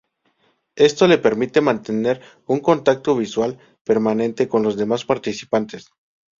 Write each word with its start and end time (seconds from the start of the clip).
Esto 0.77 1.05
le 1.07 1.19
permite 1.19 1.61
mantener 1.61 2.23
un 2.47 2.59
contacto 2.59 3.15
visual 3.15 3.59
permanente 3.83 4.47
con 4.49 4.63
los 4.63 4.75
demás 4.75 5.05
participantes. 5.05 5.91